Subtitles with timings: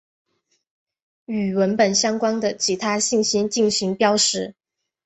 [1.25, 4.55] 与文本相关的其他信息进行标识。